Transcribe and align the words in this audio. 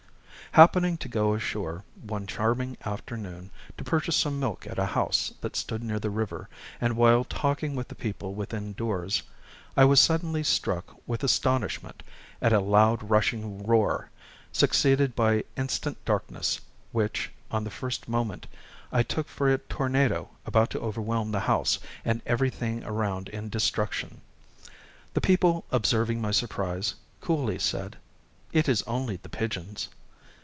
"Happening 0.55 0.97
to 0.97 1.07
go 1.07 1.33
ashore 1.33 1.85
one 2.01 2.27
charming 2.27 2.75
afternoon, 2.83 3.51
to 3.77 3.85
purchase 3.85 4.17
some 4.17 4.37
milk 4.37 4.67
at 4.67 4.77
a 4.77 4.87
house 4.87 5.31
that 5.39 5.55
stood 5.55 5.81
near 5.81 5.97
the 5.97 6.09
river, 6.09 6.49
and 6.81 6.97
while 6.97 7.23
talking 7.23 7.73
with 7.73 7.87
the 7.87 7.95
people 7.95 8.33
within 8.33 8.73
doors, 8.73 9.23
I 9.77 9.85
was 9.85 10.01
suddenly 10.01 10.43
struck 10.43 10.93
with 11.07 11.23
astonishment 11.23 12.03
at 12.41 12.51
a 12.51 12.59
loud 12.59 13.09
rushing 13.09 13.65
roar, 13.65 14.09
succeeded 14.51 15.15
by 15.15 15.45
instant 15.55 16.03
darkness, 16.03 16.59
which, 16.91 17.31
on 17.49 17.63
the 17.63 17.71
first 17.71 18.09
moment, 18.09 18.45
I 18.91 19.03
took 19.03 19.29
for 19.29 19.49
a 19.49 19.57
tornado 19.57 20.31
about 20.45 20.69
to 20.71 20.81
overwhelm 20.81 21.31
the 21.31 21.39
house 21.39 21.79
and 22.03 22.21
every 22.25 22.49
thing 22.49 22.83
around 22.83 23.29
in 23.29 23.47
destruction. 23.47 24.19
The 25.13 25.21
people 25.21 25.63
observing 25.71 26.19
my 26.19 26.31
surprise, 26.31 26.95
coolly 27.21 27.57
said, 27.57 27.95
'It 28.51 28.67
is 28.67 28.81
only 28.83 29.15
the 29.15 29.29
pigeons!' 29.29 29.87